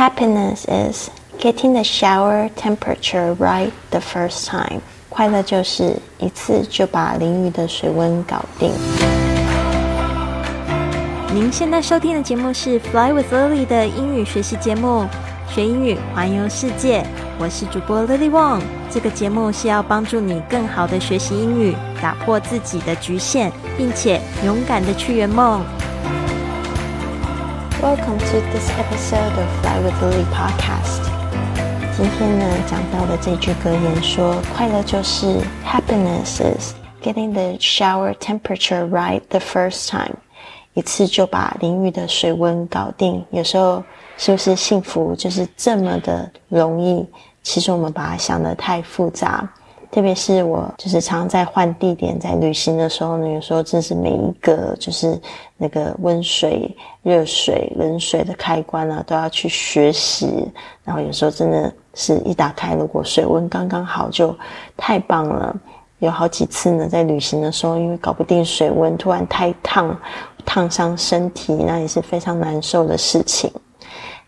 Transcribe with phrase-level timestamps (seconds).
[0.00, 4.80] Happiness is getting the shower temperature right the first time。
[5.10, 8.70] 快乐就是一次就把淋浴的水温搞定。
[11.34, 15.06] 您现在收听的节目是 Fly with Lily 的英语学习节目，
[15.54, 17.04] 学英语环游世界。
[17.38, 18.62] 我是主播 Lily Wong。
[18.90, 25.62] 这个节目是要帮助你更好的学习英语，打破自己的局限，并且勇敢的去圆梦。
[27.81, 31.01] Welcome to this episode of Fly with Lily podcast。
[31.95, 40.15] 今天呢，讲到的这句格言说，快乐就是 happiness is getting the shower temperature right the first time。
[40.73, 43.23] 一次就把淋浴的水温搞定。
[43.31, 43.83] 有时候
[44.17, 47.05] 是不是幸福就是这么的容易？
[47.43, 49.47] 其实我们把它想的太复杂。
[49.90, 55.20] 特别是我就是常在换地点，在旅行的时候呢，有时候真是每一个就是
[55.56, 60.48] 那个温水、热水、冷水的开关啊，都要去学习。
[60.84, 64.36] 然后有时候真的是一打开，如果水温刚刚好，就
[64.76, 65.54] 太棒了。
[65.98, 69.94] 有好几次呢，在旅行的时候，因为搞不定水温，突然太烫，
[70.46, 73.52] 烫伤身体，那也是非常难受的事情。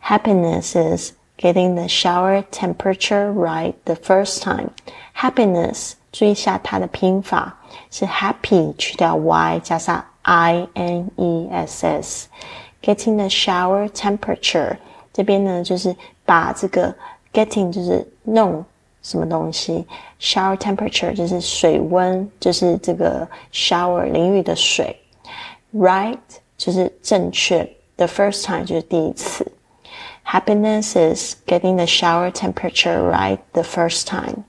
[0.04, 4.68] Happiness is getting the shower temperature right the first time.
[5.21, 7.57] Happiness，注意一下它的拼法
[7.89, 14.77] 是 happy 去掉 y 加上 i n e s s。Getting the shower temperature
[15.11, 15.95] 这边呢，就是
[16.25, 16.95] 把这个
[17.33, 18.63] getting 就是弄
[19.01, 19.85] 什么东西，
[20.19, 24.95] shower temperature 就是水温，就是这个 shower 淋浴的水，
[25.73, 26.19] right
[26.57, 29.51] 就是正确，the first time 就是第一次。
[30.25, 34.43] Happiness is getting the shower temperature right the first time.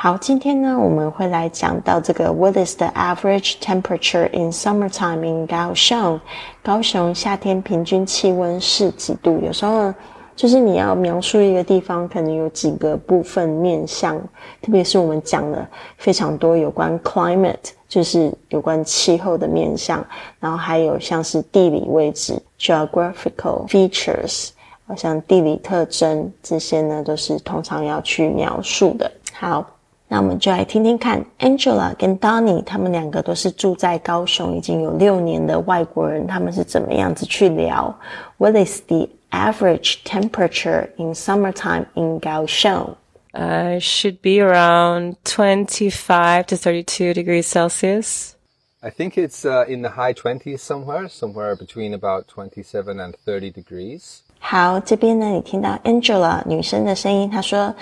[0.00, 6.20] 好，今天呢，我们会来讲到这个 What is the average temperature in summertime in 高雄？
[6.62, 9.40] 高雄夏天平均气温是几度？
[9.44, 9.92] 有时候
[10.36, 14.16] 就是你要描述一个地方，可能有几个部分面向，
[14.62, 20.06] 特别是我们讲了非常多有关 climate，就是有关气候的面向，
[20.38, 24.50] 然后还有像是地理位置 geographical features，
[24.86, 29.10] 好像地理特征这些呢，都是通常要去描述的。
[29.32, 29.66] 好。
[30.09, 37.97] 那我们就来听听看，Angela 跟 Donny 他们两个都是住在高雄已经有六年的外国人，他们是怎么样子去聊？
[38.37, 42.95] What is the average temperature in summertime in Kaohsiung?
[43.33, 48.35] Uh, should be around 25 to 32 degrees Celsius.
[48.83, 53.51] I think it's uh, in the high 20s somewhere, somewhere between about 27 and 30
[53.51, 54.19] degrees.
[54.37, 57.73] 好，这边呢，你听到 Angela 女生的声音，她说。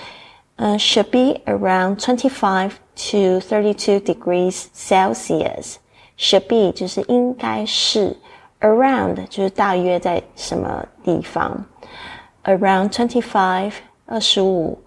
[0.58, 5.78] uh, should be around 25 to 32 degrees Celsius.
[6.16, 8.16] Should be 就是应该是，
[8.60, 11.64] around 就是大约在什么地方，
[12.44, 13.72] around twenty five
[14.06, 14.78] 二十五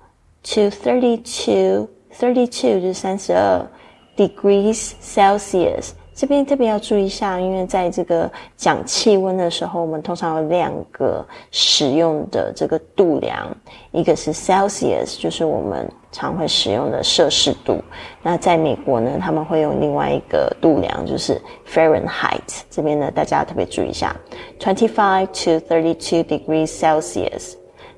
[0.43, 3.67] to thirty two thirty two 就是三十二
[4.15, 5.89] degrees Celsius
[6.20, 13.48] 这边特别要注意一下，因为在这个讲气温的时候，我们通常有两个使用的这个度量，
[13.90, 17.82] 一个是 Celsius，就是我们常会使用的摄氏度。
[18.22, 22.64] 那在美国呢，他们会用另外一个度量，就是 Fahrenheit。
[22.68, 24.14] 这边呢，大家特别注意一下
[24.58, 27.54] ，twenty five to thirty two degrees Celsius。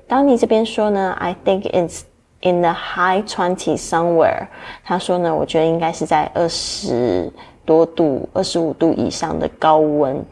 [0.07, 2.03] 当你这边说呢，I think it's
[2.39, 4.47] in the high twenty somewhere。
[4.85, 7.29] 他说呢，我觉得应该是在二十。
[7.65, 10.23] 多度，二十五度以上的高温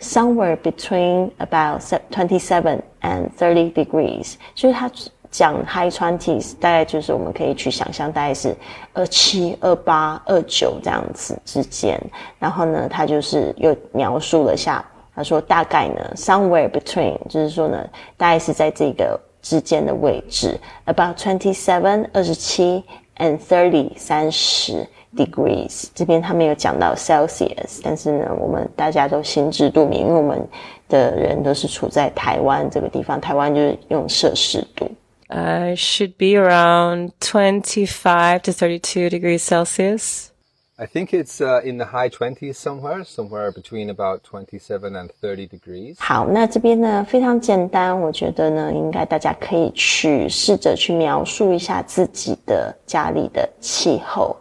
[0.00, 1.80] ，somewhere between about
[2.10, 4.90] twenty seven and thirty degrees，就是它
[5.30, 8.54] 讲 high twenties，大概就是我们可以去想象，大概是
[8.92, 11.96] 二七、二八、二九这样子之间。
[12.38, 14.84] 然后呢，他就是又描述了下，
[15.14, 22.82] 他说大概呢，somewhere between，就是说呢，大概是在这个之间的位置，about twenty seven，二十七
[23.18, 24.84] ，and thirty，三十。
[25.15, 30.47] degrees 这边他没有讲到 Celsius，但是呢，我们大家都心知肚明，因为我们
[30.89, 34.89] 的人都是处在台湾这个地方，台湾就是用摄氏度。
[35.27, 40.29] Uh, should be around 25 to 32 degrees Celsius.
[40.77, 45.47] I think it's uh, in the high 20s somewhere, somewhere between about 27 and 30
[45.47, 45.95] degrees.
[45.97, 54.35] 好，那这边呢非常简单，我觉得呢应该大家可以去试着去描述一下自己的家里的气候。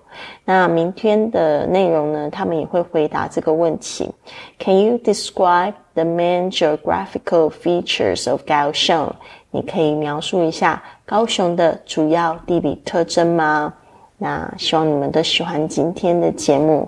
[0.46, 2.30] 那明天的内容呢？
[2.30, 4.10] 他们也会回答这个问题。
[4.58, 9.12] Can you describe the main geographical features of Kaohsiung？？
[9.52, 13.74] 你可以描述一下高雄的主要地理特征吗
[14.22, 16.88] 那希望你们都喜欢今天的节目。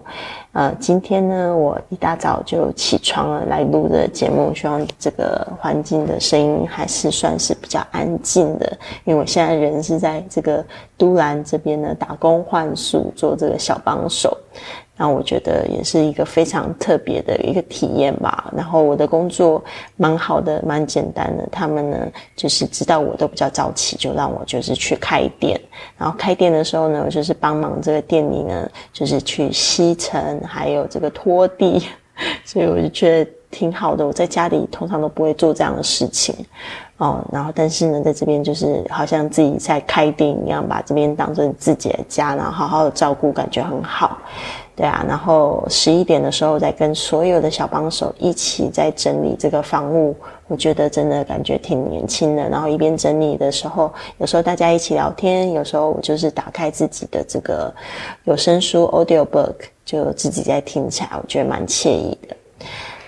[0.51, 10.63] 呃，今天呢，我一大早就起床了来录的节目，希望这个环境的声音还是算是比较安静的，因为我现在人是在这个
[10.97, 14.37] 都兰这边呢打工换宿，做这个小帮手。
[15.01, 18.53] 那我觉得也是一个非常特别的一个体验吧。
[18.55, 19.63] 然后我的工作
[19.97, 21.49] 蛮好的，蛮简单的。
[21.51, 25.59] 他们呢，就是知道我都比较早起，就让我就是去开店。
[25.97, 31.81] 然后开店的时候呢，我就是帮忙这个店里呢，就是去吸尘，还有这个拖地。
[32.45, 34.07] 所以我就觉得挺好的。
[34.07, 36.33] 我在家里通常都不会做这样的事情
[36.97, 37.23] 哦。
[37.31, 44.17] 然后但是呢，在这边就是好像自己在开店一样，把这边当成自己的家，然后好好的照顾，感觉很好。
[44.73, 50.15] 对啊，然后十一点的时候再跟所有的小帮手一起在整理这个房屋，
[50.47, 52.49] 我觉得真的感觉挺年轻的。
[52.49, 57.71] 然后一边整理的时候，有时候大家一起聊天，有时候我就是打开自己的这个
[58.23, 59.53] 有声书 audio book，
[59.85, 62.35] 就自己在听起来，我觉得蛮惬意的。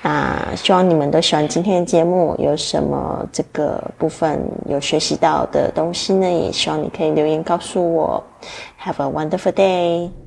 [0.05, 6.29] 那希望你们都喜欢今天的节目，有什么这个部分有学习到的东西呢？
[6.29, 8.21] 也希望你可以留言告诉我。
[8.83, 10.22] Have a wonderful day.